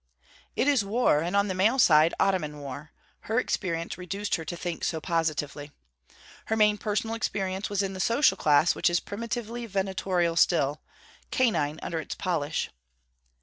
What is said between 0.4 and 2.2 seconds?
It is war, and on the male side,